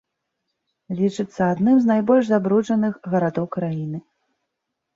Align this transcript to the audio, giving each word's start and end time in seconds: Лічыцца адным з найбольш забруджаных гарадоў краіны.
Лічыцца 1.01 1.41
адным 1.55 1.77
з 1.85 1.91
найбольш 1.91 2.25
забруджаных 2.33 2.93
гарадоў 3.15 3.45
краіны. 3.59 4.05